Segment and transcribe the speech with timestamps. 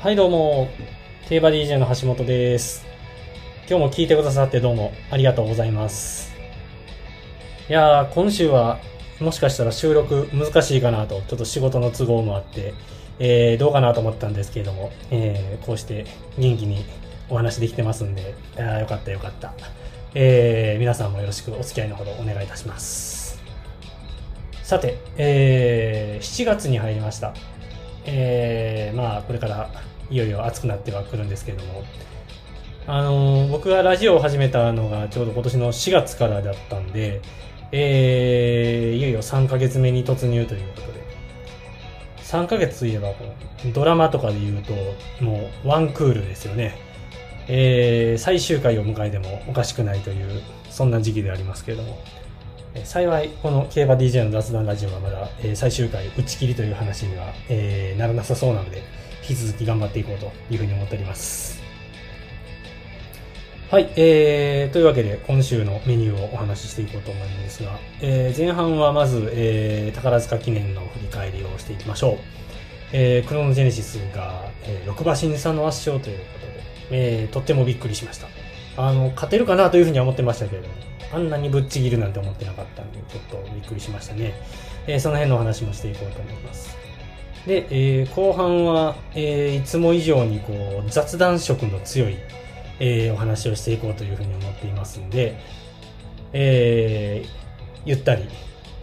[0.00, 0.70] はいどうも、
[1.28, 2.86] 競馬 DJ の橋本です。
[3.68, 6.32] 今日も聞いてくださってどうもありがとうございます。
[7.68, 8.78] いやー、今週は
[9.20, 12.72] もしかしたら収録難しいかなと、ちょっと仕事の都合もあって、
[13.18, 16.06] えー、どうかなと思ったんですけれども、えー、こうして
[16.38, 16.86] 元気に
[17.28, 19.52] お話できてますんで、あよかったよかった。
[20.14, 23.38] えー、皆さんもよろしくお付き合いのほどお願いいたします。
[24.62, 27.34] さて、えー、7月に入りました。
[28.06, 31.84] えー、まあこれからいよいよ暑くなってはくるんですけども、
[32.86, 37.20] あの僕がラジオを始めたのがちょうど今年の4月からだったんで、
[37.72, 41.00] えー、いよいよ3ヶ月目に突入ということで、
[42.24, 43.24] 3ヶ月といえばこ
[43.64, 44.72] うドラマとかで言うと、
[45.24, 46.74] もうワンクールですよね。
[47.52, 51.98] えー、最終回を迎えてもおかしくないという、そんな時期でありますけれども、
[52.74, 58.82] えー幸い、この競馬 DJ の雑談ラジオはまだ、えー最終回打ち切りという話には、えーならなさそうなので、
[59.30, 61.60] 引き続き頑張っていこうというふうに思っております。
[63.70, 72.16] はい、えー、というわけで今週のメニューをお話ししていこうと思うんですが、えー前半はまず、えー宝塚記念の振り返りをしていきましょう。
[72.92, 78.26] えークロノジェネシスが、えー、6馬身差の圧勝ということで、えーとってもびっくりしました。
[78.76, 80.74] あの、勝てるかなというふうには思ってましたけれども、
[81.12, 84.32] あんなにぶっちぎるなんて思ってなかったんで、ちょっとびっくりしましたね。
[84.88, 86.89] えーその辺のお話もしていこうと思います。
[87.46, 92.16] で、えー後半は、えーいつも以上にこう雑談色の強い、
[92.78, 95.38] えーお話をしていこうというふうに思っていますんで、
[96.32, 97.28] えー
[97.86, 98.28] ゆったり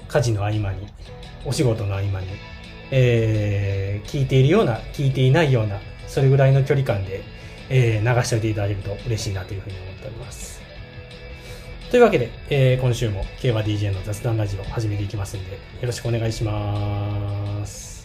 [0.08, 0.88] 家事の合間に、
[1.46, 2.28] お仕事の合間に、
[2.92, 7.24] えー聞いているような、聞いていないような、それぐらいの距離感で、
[7.70, 10.62] えー流しておいていただけると嬉しいなというふうに思っております。
[11.92, 17.97] というわけで、えー今週も競馬 DJ の雑談ラジオを始めていきますんで、よろしくお願いします。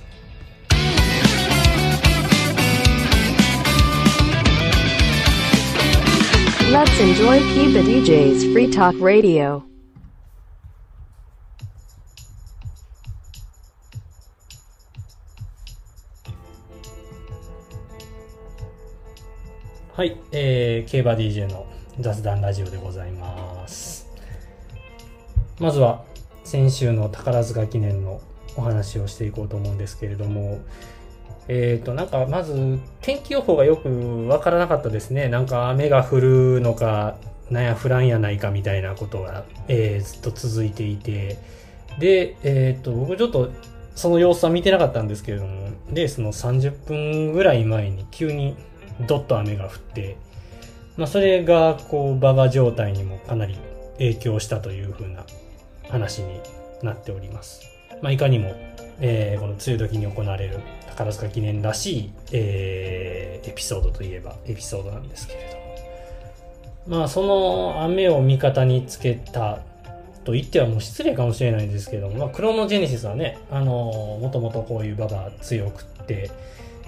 [6.73, 9.63] Let's enjoy Kiba DJ's Free Talk Radio.
[19.93, 21.67] はい、えー、競馬 DJ の
[22.01, 24.09] 雑談ラジオでございます。
[25.61, 26.07] まずは、
[26.43, 28.23] 先週の宝塚記念の
[28.57, 30.61] お話をしていこうと思うんですけれども、
[31.49, 35.29] えーと、なんか、まず、天気予報がよくわからなかったですね。
[35.29, 37.17] なんか、雨が降るのか、
[37.51, 41.39] なんや降らんやないかみたいなことが、えーずっと続いていて、
[41.99, 43.51] で、えーと、僕ちょっと、
[43.95, 48.57] その様子は見てなかったんですけれども、レースの30分ぐらい前に急に
[49.07, 50.17] ドッと雨が降って、
[50.97, 53.59] まあ、それが、こう、馬場状態にもかなり
[53.99, 55.25] 影響したというふうな
[55.89, 56.41] 話に
[56.83, 57.63] なっております。
[58.01, 58.55] まあ、いかにも、
[59.05, 66.99] えーこの梅雨時に行われる宝塚記念らしい、えーエピソードといえばエピソードなんですけれども。
[66.99, 69.61] まあ、その雨を味方につけた
[70.25, 76.31] と言ってはもう失礼かもしれないんですけども、まあ、クロノジェネシスはね、あのもともとこういう馬場強くって、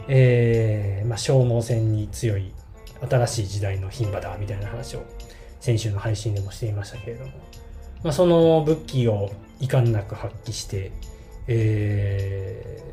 [0.08, 2.52] えーまあ、消耗戦に強い
[3.08, 5.04] 新しい時代の牝馬だみたいな話を
[5.60, 7.32] 先週の配信でもしていましたけれども、
[8.02, 9.30] まあ、その武器を
[9.60, 10.92] 遺憾なく発揮して、
[11.46, 12.84] えー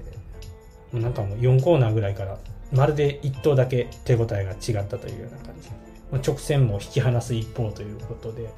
[0.94, 2.38] なんかもう4コーナーぐらいから
[2.73, 5.56] まるで1頭だけ手応えが違ったというような感
[6.22, 8.50] じ、直線も引き離す一方ということで、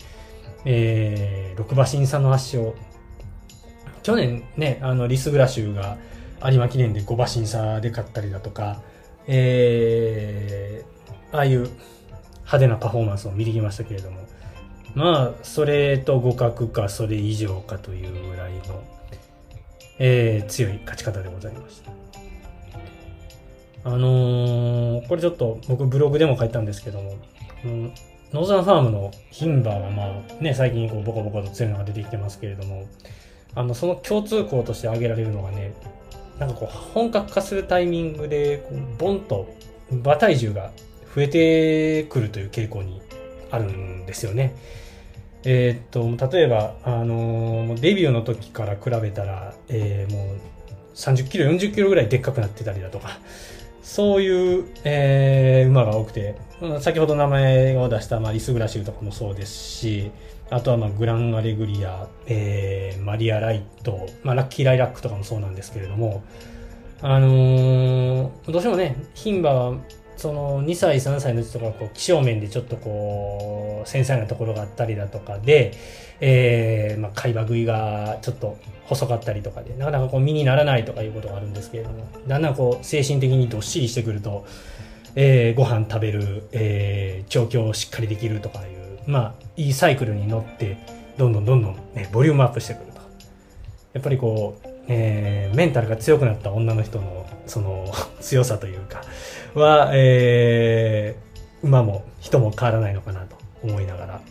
[0.65, 2.75] えー、6馬身差の圧勝
[4.01, 5.97] 去年ねあのリスグラシュが
[6.45, 8.81] 有馬記念で5馬身差で勝ったりだとか、
[9.27, 11.69] えー、ああいう
[12.39, 14.17] 派手なパフォーマンスを見てきましたけれども
[14.95, 18.83] まあそれと互角かそれ以上かというぐらいの、
[20.05, 21.91] えー強い勝ち方でございました
[23.85, 27.15] あのーこれちょっと僕ブログでも書いたんですけども、
[27.63, 27.93] うん
[28.33, 32.85] ノーザンファームの牝馬はまあね、最近こうボコボコと強いのが出てきてますけれども、
[33.53, 35.75] あの、その共通項として挙げられるのがね、
[36.39, 39.53] なんかこう本格化するタイミングで、こうボンと
[39.91, 40.71] 馬体重が
[41.15, 43.03] 増えてくるという傾向に
[43.51, 44.55] あるんですよね。
[45.45, 50.37] えーっと、例えば、あのーデビューの時から比べたら、えーもう
[50.95, 53.19] 30キロ、40キロぐらいでっかくなってたりだとか、
[53.81, 56.35] そういう、えー馬が多くて、
[56.79, 60.11] 先ほど名前を出した、まあ、リスグラシルとかもそうですし、
[60.49, 66.23] あとは、まあ、グランアレグリア、えーマリアライト、まあ、ラッキーライラックとかもそうなんですけれども、
[67.01, 69.77] あのーどうしてもね、牝馬は
[70.17, 75.73] その2歳3歳のうちとかこう気象面でちょっとこう繊細なところがあったりだとかで、
[76.21, 84.45] えーまあ、海馬食いがちょっと細かったりとかでなかなかこう身にならないとかいうことがあるんですけれどもだんだんこう精神的にどっしりしてくると、
[85.15, 90.77] えー、ご飯食べる、えー、調教をしっかりできるとかいうまあいいサイクルに乗って
[91.17, 92.93] どんどんどんどん、ね、ボリュームアップしてくると。
[93.93, 99.03] やっぱりこうえー、メンタルが強くなった女の人のその 強さというか
[99.53, 104.21] は、えー、馬も人も変わらないのかなと思いながら。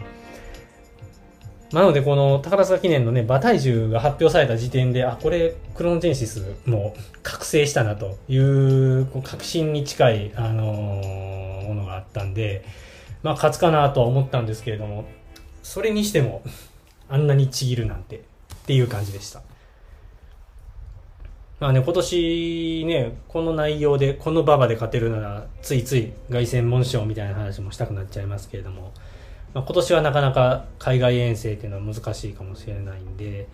[1.72, 12.62] なので、この宝塚記念のね、馬体重が発表された時点で、あ、これ、クロノジェネシスも覚醒したなという、こう確信に近い、あのー、ものがあったんで、
[13.22, 15.06] まあ、勝つかなとは思ったんですけれども、
[15.62, 16.42] それにしても、
[17.08, 18.20] あんなにちぎるなんて、っ
[18.66, 19.40] ていう感じでした。
[21.62, 28.92] まあね、今年ね、この内容で、この馬場で勝てるなら、ついつい凱旋門賞みたいな話もしたくなっちゃいますけれども、
[29.54, 33.46] まあ、今年はなかなか海外遠征っていうのは難しいかもしれないんで、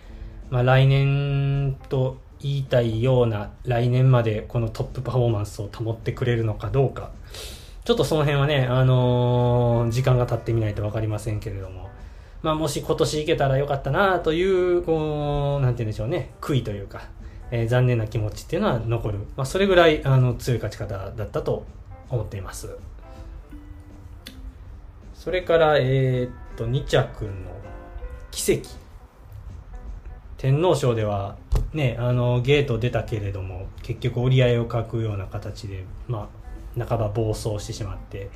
[0.49, 7.11] まあ、来年と言いたいような、来年までこのトップパフォーマンスを保ってくれるのかどうか、
[7.85, 11.91] ちょっとその辺はね、あのー、時間が経ってみないと分かりませんけれども、
[12.41, 17.03] まあ、もし今年行けたらよかったなという、こう、なんて言うんでしょうね、悔いというか、
[17.51, 21.65] えー、残念な気持ちっていうのは残る、まあ、それぐらいあの強い勝ち方だったと
[22.09, 22.77] 思っています。
[25.13, 27.31] それからえー、っと2着の
[28.31, 28.69] 奇跡。
[30.37, 31.35] 天皇賞では
[31.73, 36.29] ねあのゲート出たけれども結局折り合いを欠くような形でま
[36.77, 38.29] あ半ば暴走してしまって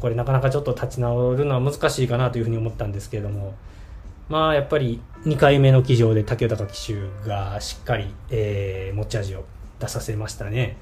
[0.00, 3.54] これなかなかちょっと立ち直るのは難しいかなというふうに思ったんですけれども
[4.30, 9.44] まあやっぱり2回目の騎乗で竹豊騎手がしっかり、えー、持ち味を
[9.78, 10.76] 出させましたね。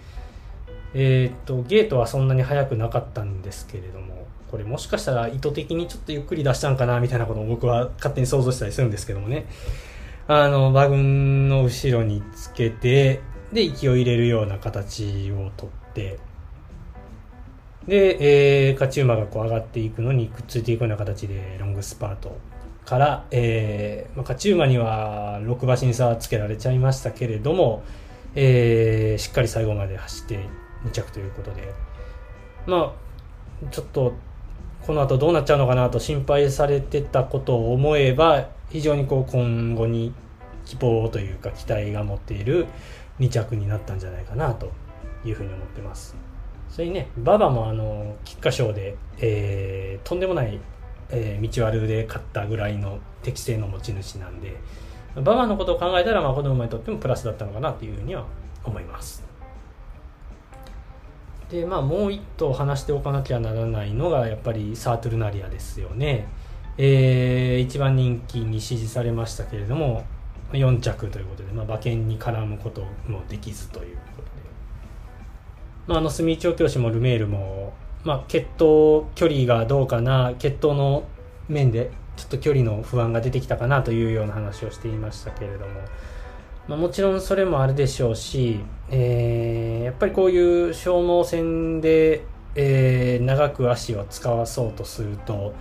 [0.94, 9.46] えっ、とゲートはそんなに速くなかったんですけれどもこれもしかしたら意図的にちょっとゆっくり出したんかなみたいなことを僕は勝手に想像したりするんですけどもね
[10.26, 13.20] あの馬群の後ろにつけて
[13.52, 16.18] で息を入れるような形をとって
[17.86, 22.36] で、えー、勝ち馬がこう上がっていくのにくっついていくような形でロングスパート
[22.90, 27.84] から、えーまあ、勝ち馬には6馬身差はつけられちゃいましたけれども、
[28.34, 30.48] えー、しっかり最後まで走って
[30.84, 31.72] 2着ということで、
[32.66, 32.92] ま
[33.64, 34.14] あ、ちょっと
[34.84, 40.12] この後どうなっちゃうのかなと心配されてたことを思えば非常にこう今後に
[40.64, 42.66] 希望というか期待が持っている
[43.20, 44.72] 2着になったんじゃないかなと
[45.24, 46.16] いうふうに思ってます。
[46.68, 50.58] それにね、馬場もあの、菊花賞で、えー、とんでもない
[51.10, 54.56] えー、道悪で買ったぐらいの適正の持ち主なんで
[55.16, 58.26] 馬場のことを考えたら、まあ、子供にとってもプラスだったのかなというふうには
[58.64, 59.28] 思います。
[61.50, 66.28] でまあもう一頭話しておかなきゃならないのがやっぱりサートルナリアですよね。
[66.78, 70.04] えー、一番人気に支持されましたけれども
[70.52, 74.28] 4着ということで、まあ、馬券に絡むこともできずということで、
[75.88, 77.74] まあ、あの住調教師もルメールも
[78.04, 81.04] まあ、血糖距離がどうかな血糖の
[81.48, 85.80] 面でちょっと距離の不安が出てきたかなというような話をしていましたけれども、
[86.68, 88.60] まあ、もちろんそれもあるでしょうし、
[88.90, 92.24] えー、やっぱりこういう消耗戦で、
[92.54, 95.54] えー、長く足を使わそうとすると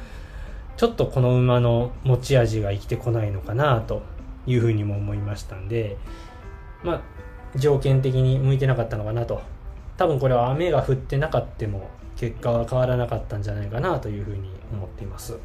[0.78, 4.02] ちょっとこの馬の持ち味が生きてこないのかなと
[4.48, 5.98] いうふうにも思いましたんで、
[6.84, 7.02] まあ、
[7.58, 9.42] 条件的に向いてなかったのかなと。
[9.98, 15.38] 多分これは雨が降ってなかったも結果は変わらなかったんじゃないかなというふうに思っています。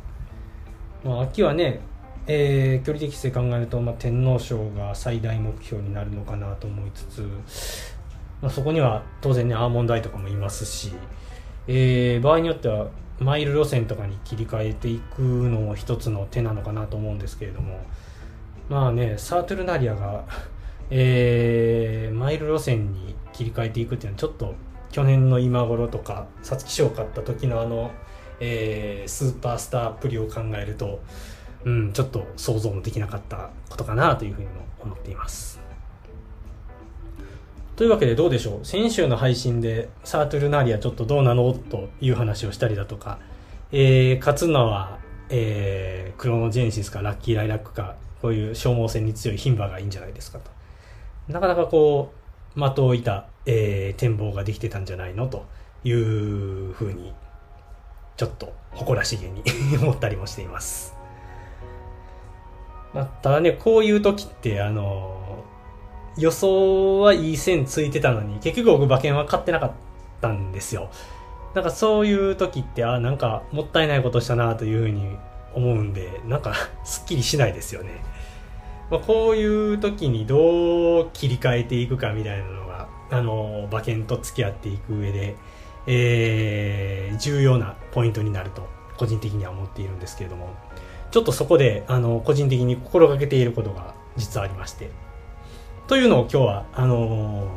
[1.04, 1.78] まあ、秋はね、
[2.26, 7.20] えー、距離的性考えると、まあ、天皇賞が最大目標になるのかなと思いつつ、
[8.42, 10.92] まあ、そこには当然ねアーモンドアイとかもいますし、
[11.68, 12.88] えー、場合によっては
[13.20, 17.78] マイル路線とかに切り替えていくのも一つの手なのかなと思うんですけれども
[18.68, 20.24] まあねサートルナリアが、
[20.90, 24.54] えー、マイル路線に切り替えていくっていうのはちょっと
[24.94, 27.90] 去年の今頃とか皐月賞を買った時のあの、
[28.38, 31.02] えー、スーパースターっぷりを考えると、
[31.64, 35.58] うん、ちょっと想像もできなかったことかなというふうにも思っています。
[37.74, 38.64] というわけでどうでしょう？
[38.64, 41.52] 先週の配信でサートゥルナーリアちょっとどうなの？
[41.52, 43.18] という話をしたりだとか、
[43.72, 50.52] えー、勝つのは、えー、クロノジェネシスかラッキーライラックかこういう消耗戦に強い牝馬がいいんじゃないですかと。
[51.26, 52.23] なかなかこう、
[52.56, 55.46] 的を置いたえー、展望ができてたんじゃないのと
[55.84, 57.12] いうふうに
[58.16, 59.42] ちょっと誇らしげに
[59.82, 60.94] 思ったりもしています。
[62.92, 65.42] まあ、ただね、こういう時って、あの、
[66.16, 69.73] 予想はいい線ついてたのに、結局僕馬券は買ってなかっ
[70.20, 70.90] たんですよ。
[71.54, 75.16] なんかそういう時ってあなんかもったいないことしたなというふうに
[75.54, 78.02] 思うんでなんかすっきりしないですよね、
[78.94, 85.34] まあ、こういう時にどう切り替えていくかみたいなのがあの馬券と付き合っていく上で、
[85.88, 90.54] えー、重要なポイントになると個人的には思っているんですけれども。
[91.10, 94.90] ちょっとそこであの個人的に心がけていることが実はありまして。
[95.88, 97.48] というのを今日はあの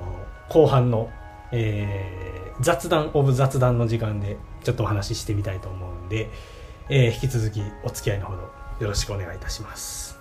[0.49, 1.09] ー、後半の、
[1.51, 6.29] えー、雑談オブ雑談の時間でちょっとお話ししてみたいと思うんで、
[6.89, 8.51] えー、引き続きお付き合いのほどよ
[8.89, 10.16] ろしくお願いいたします。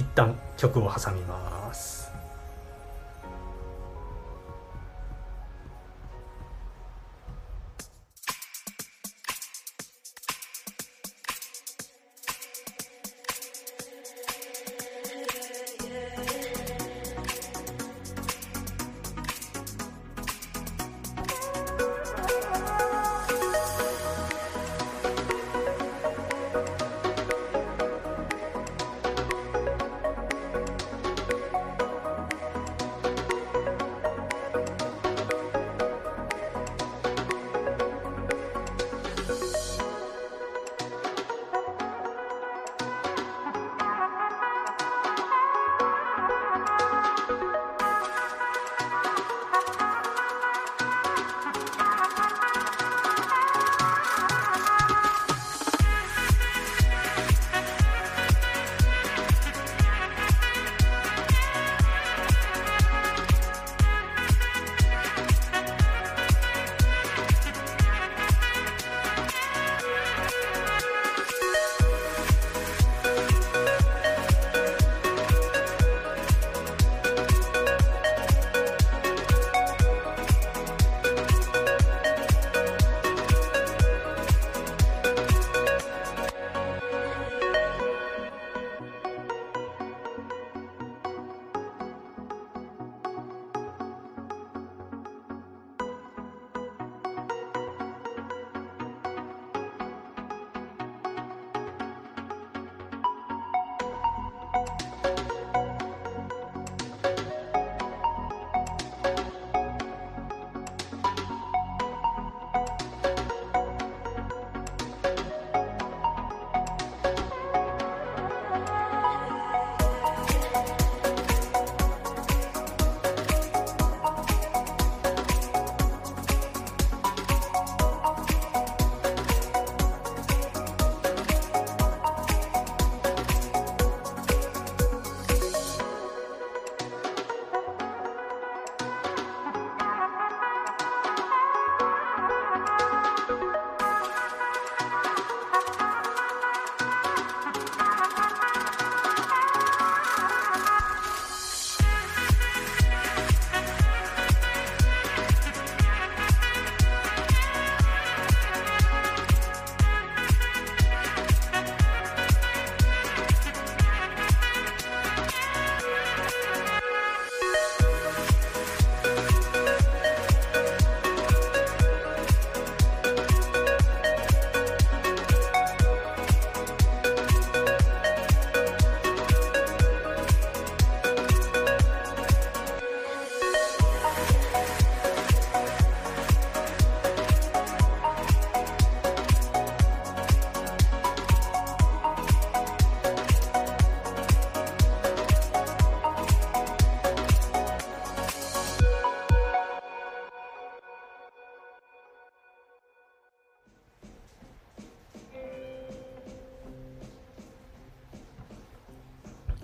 [0.00, 2.09] 一旦曲を挟みます。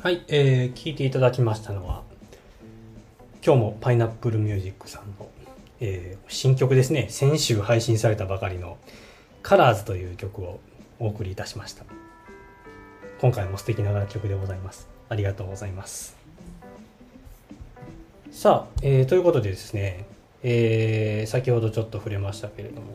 [0.06, 2.04] はい、えー、聞いていただきましたのは
[3.44, 5.28] 今日もパイナップルミュージックさんの、
[5.80, 7.08] えー、新曲ですね。
[7.10, 8.78] 先週配信されたばかりの
[9.42, 10.60] 「カラーズという曲を
[11.00, 11.84] お送りいたしました。
[13.20, 14.88] 今回も素敵な楽曲でございます。
[15.08, 16.16] ありがとうございます。
[18.30, 20.04] さあ、えー、ということでですね、
[20.44, 22.94] えー、先ほどちょっと触れましたけれども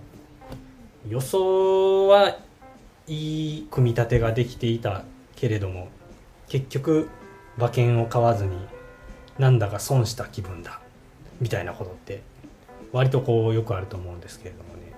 [1.09, 2.37] 予想は
[3.07, 5.03] いい組み立てができていた
[5.35, 5.89] けれども
[6.51, 7.09] 結局
[7.57, 8.57] 馬券を買わずに
[9.39, 10.81] なんだか損した気分だ
[11.39, 12.23] みたいなことって
[12.91, 14.91] 割とこうよくあると思うんですけれどもね。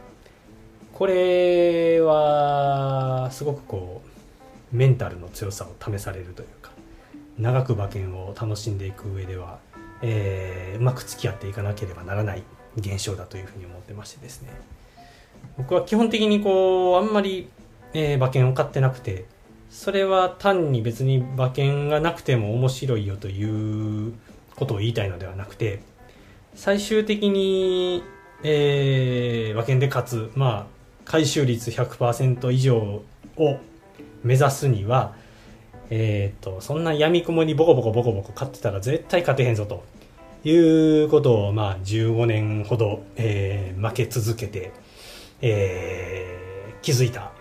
[0.94, 4.02] これはすごくこ
[4.74, 6.72] うメンタルの強さを試されるというか
[7.38, 9.60] 長く馬券を楽しんでいく上では、
[10.02, 12.42] えー、うまく付き合っていかなければならない
[12.78, 14.50] 現象だというふうに思ってましてですね。
[15.60, 17.48] 僕は基本的にこうあんまり、
[17.94, 19.26] えー馬券を買ってなくて
[19.74, 24.14] それは単に別に馬券がなくても面白いよという
[24.56, 25.82] ことを言いたいのではなくて
[26.54, 28.04] 最終的に、
[28.44, 30.66] えー馬券で勝つまあ
[31.06, 33.04] 回収率100%以上を
[34.24, 35.16] 目指すには
[35.90, 39.84] えー、とそんな闇雲にボコボコボコボコ勝ってたら絶対勝てへんぞと
[40.44, 44.72] いうことを、まあ、15年ほど、えー負け続けて、
[45.42, 47.32] えー気づいた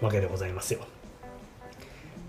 [0.00, 0.80] わけでございますよ。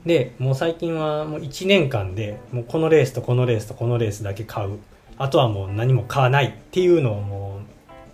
[0.06, 4.80] でもう最近はもう1年間でもうこのレースとこのレースとこのレースだけ買う。
[5.18, 7.62] あとはもう何も買わないっていうのをもう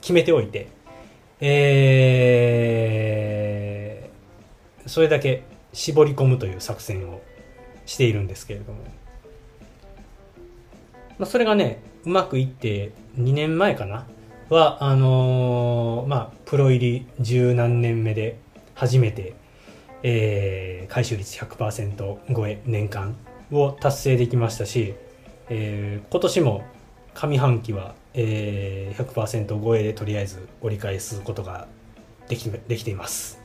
[0.02, 0.68] 決めておいて、
[1.40, 2.66] えー
[4.88, 7.20] それだけ絞り込むという作戦を
[7.88, 8.84] しているんですけれども、
[11.18, 14.06] まあ、それがねうまくいって2年前かな。
[14.50, 18.38] はあのーまあプロ入り十何年目で
[18.76, 19.34] 初めて、
[20.08, 23.16] えー回収率100%超え年間
[23.52, 24.94] を達成できましたし、
[25.50, 26.64] えー今年も
[27.16, 31.68] 上半期は、えー100%超えでとりあえず折り返すことが
[32.30, 33.42] できできています。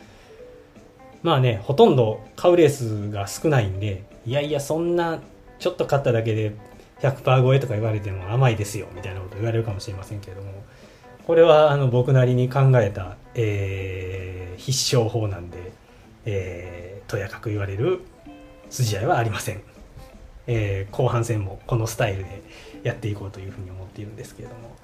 [1.22, 5.20] まあねほとんど買うレースが少ないんでいやいやそんな
[5.58, 6.52] ちょっと買っただけで
[7.00, 10.52] 100%超えとか言われても甘いですよみたいなこと言われるかもしれませんけれども
[11.26, 15.72] これはあの僕なりに考えた、えー必勝法なんで、
[16.24, 18.00] えーとやかく言われる
[18.68, 19.62] 筋合いはありません、
[20.46, 22.42] えー後半戦もこのスタイルで
[22.82, 24.76] やっていこうというふうに思っているんですけれども、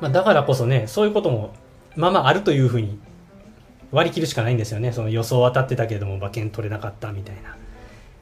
[0.00, 1.54] まあ、だからこそねそういうことも
[1.96, 2.98] まあまああるというふうに
[3.92, 4.90] 割り切るしかないんですよね。
[4.90, 7.56] その予想当たってたけれども馬券取れなかったみたいな。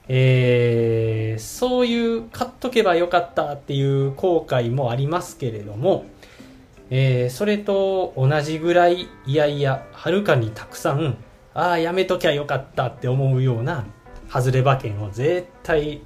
[0.09, 6.05] えーそういう買っとけばよかったっていう後悔もありますけれども、
[6.95, 11.17] えーそれと同じぐらいいやいやはるかにたくさん
[11.55, 13.87] ああやめときゃよかったって思うような
[14.28, 16.02] 外れ馬券を絶対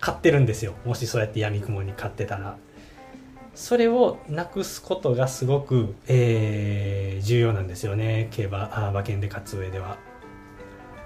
[0.00, 0.74] 買ってるんですよ。
[0.86, 2.56] もしそうやって闇雲に買ってたら。
[3.54, 8.28] それをなくすことがすごく、えー重要なんですよね。
[8.30, 9.96] 競馬あ馬券で勝つ上では。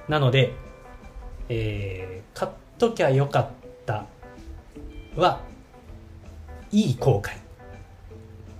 [0.09, 0.52] なので、
[1.48, 3.48] えー買っときゃよかっ
[3.85, 4.07] た
[5.16, 5.40] は
[6.72, 7.47] いい後悔。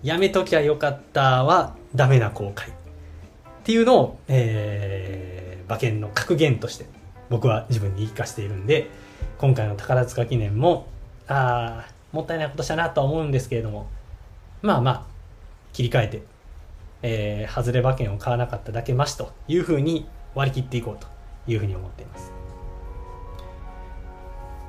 [0.09, 2.75] やめときゃよかったはダメな後悔っ
[3.63, 6.87] ていうのを、えー馬券の格言として
[7.29, 8.89] 僕は自分に言い聞かせているんで
[9.37, 10.87] 今回の宝塚記念も
[11.27, 13.87] ああもったいないことしたなとは思うんですけれども
[14.63, 15.03] まあまあ
[15.75, 16.23] 切り替えて、
[17.03, 21.07] えー外れ馬券を買わなかっただけましというふうに割り切っていこうと
[21.47, 22.38] いうふうに思っています。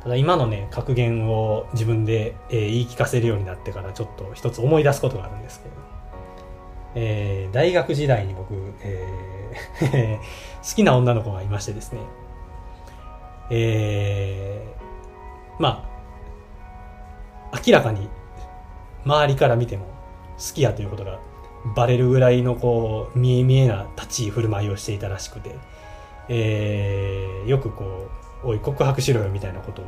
[0.04, 5.76] ただ今のね格言を自分で、えー言い聞かせるようになってからちょっと一つ思い出すことがあるんですけど、
[6.96, 10.18] えー大学時代に僕、えー
[10.70, 12.00] 好きな女の子がいましてですね。
[13.50, 15.86] えーま
[17.52, 18.08] あ明らかに
[19.06, 19.86] 周りから見ても
[20.38, 21.20] 好きやということが
[21.76, 25.56] バレるぐらいのこう見え見えな立ち居振る舞いをしていたらしくて、
[26.30, 28.12] えーよくこう
[28.44, 29.86] 「おい告白しろよ」みたいなことを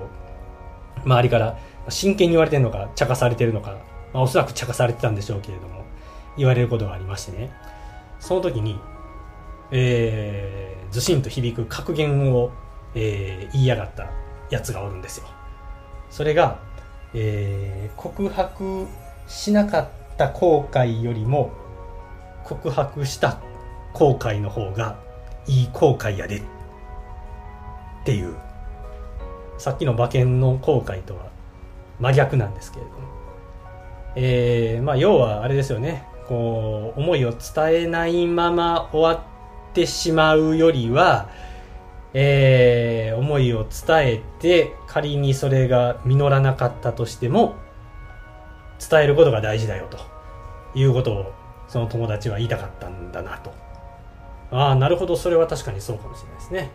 [1.06, 1.58] 周りから
[1.90, 3.78] 真剣に言われてるのか茶化されてるのか、
[4.14, 5.84] まあ、おそらく茶化されてたんでしょうけれども
[6.38, 7.52] 言われることがありましてね。
[8.20, 8.80] その時に、
[9.72, 12.52] えーずしんと響く格言を、
[12.96, 14.10] えー言いやがった
[14.50, 15.28] やつがおるんですよ。
[16.10, 16.60] それが、
[17.14, 18.88] えー告白
[19.28, 21.52] しなかった後悔よりも
[22.44, 23.40] 告白した
[23.94, 24.98] 後悔の方が
[25.48, 26.42] いい後悔やで。
[28.02, 28.36] っていう。
[29.58, 31.30] さっきの馬券の後悔とは
[32.00, 32.98] 真逆なんですけれども。
[34.16, 36.08] えーまあ要はあれですよね。
[36.28, 39.24] こう思いを伝えないまま終わ
[39.70, 41.30] ってしまうよりは
[42.14, 47.56] えー思いを伝えて仮にそれが実らなかったとしても
[48.80, 49.98] 伝えることが大事だよと。
[50.74, 51.34] いうことを
[51.68, 53.54] その友達は言いたかったんだなと。
[54.52, 55.16] ああなるほど。
[55.16, 56.72] それは確かにそうかもしれないですね。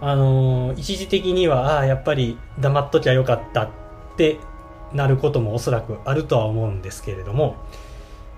[0.00, 3.68] あのー一時的にはああやっぱり黙っときゃよかったっ
[4.16, 4.38] て
[4.92, 7.56] なることもおそらくあるとは思うんですけれども、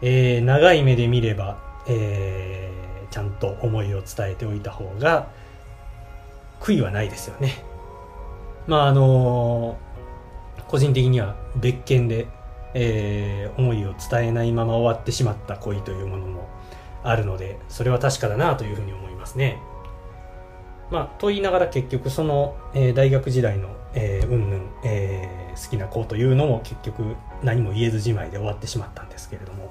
[0.03, 2.81] えー長い目で見れば、えー
[3.13, 5.29] ちゃんと思いを伝えておいた方が
[6.61, 7.65] 悔いはないですよね。
[8.67, 9.91] まああのー
[10.69, 12.29] 個人的には別件で、
[12.75, 16.49] えー思いを伝えないまま終わってしまった恋というものも
[17.03, 19.59] あるのでそれは確かだなというふうに思いますね。
[20.91, 29.71] まあ、と言いながら結局その、えー大学時代の、えーうんぬん、えー好きな子というのも結局何も言えずじまいで終わってしまったんですけれども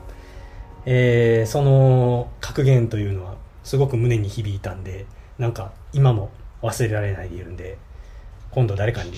[0.86, 5.05] えーその格言というのはすごく胸に響いたんで
[5.38, 6.29] なんか今も
[6.62, 7.77] 忘れられないでいるんで
[8.51, 9.12] 今度誰かに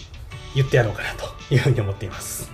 [0.55, 2.51] 言ってやろうかなというふうに思っています。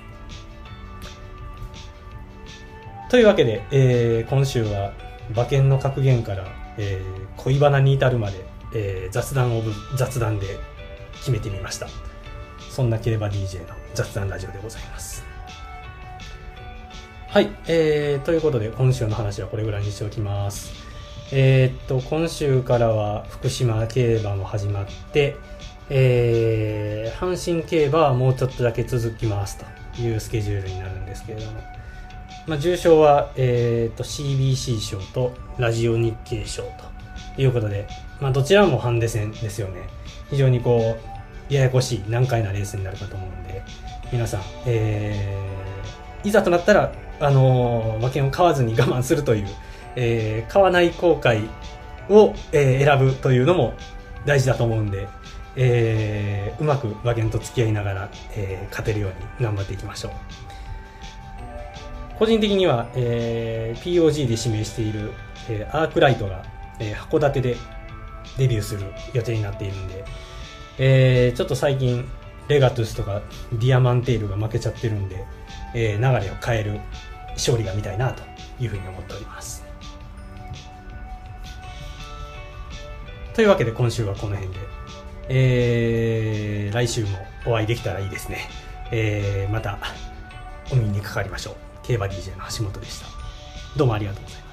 [3.09, 4.93] というわけで、えー今週は
[5.31, 6.45] 馬券の格言から、
[6.77, 10.59] えー恋バナに至るまで、えー雑談オブ雑談で
[11.13, 11.87] 決めてみました。
[12.69, 15.25] そんなケレバ DJ の雑談ラジオでございます。
[17.29, 20.71] はい、えー、ということで今週の話はこれぐらいにしておきます。
[21.31, 25.35] えーっと今週からは福島競馬も始まって
[25.89, 29.57] えー阪神競馬はもうちょっとだけ続きます
[29.95, 31.61] というスケジュールになるんですけれども。
[32.47, 36.69] まあ、重賞は、えー、と CBC 賞とラジオ日経賞と
[37.37, 37.87] いうことで、
[38.19, 39.81] まあ、どちらもハンデ戦ですよね。
[40.29, 40.97] 非常にこ
[41.49, 43.63] うややこしい難解なレースになるかと思うんで
[44.11, 49.47] 皆さん、えーいざとなったら、あのー馬券を買わずに我慢するという、
[49.95, 51.47] えー買わない後悔
[52.09, 53.73] を、えー選ぶというのも
[54.25, 55.07] 大事だと思うんで、
[55.55, 60.11] えーうまく馬券と付き合いながら、えー勝てるように頑張っていきましょう。
[62.17, 65.13] 個人的には、えー POG で指名している、
[65.49, 66.43] えーアークライトが、
[66.79, 67.57] えー函館で
[68.37, 68.81] デビューする
[69.13, 70.05] 予定になっているんで、
[70.77, 72.07] えーちょっと最近
[72.47, 73.21] レガトゥスとか
[73.53, 75.25] ディアマンテールが負けちゃってるんで、
[75.73, 76.79] えー流れを変える
[77.33, 78.23] 勝利が見たいなと
[78.59, 79.65] いうふうに思っております。
[83.33, 84.59] というわけで今週はこの辺で、
[85.29, 88.39] えー来週もお会いできたらいいですね、
[88.91, 89.77] えーまた
[90.71, 91.55] お耳にかかりましょう。
[91.83, 93.07] 競馬 DJ の橋本でした。
[93.77, 94.46] どうもありがとうございます